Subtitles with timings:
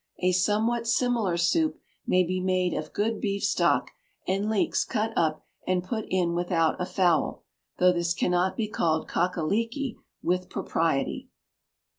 [0.21, 3.91] A somewhat similar soup may be made of good beef stock,
[4.27, 7.43] and leeks cut up and put in without a fowl,
[7.77, 11.29] though this cannot be called Cock a Leekie with propriety.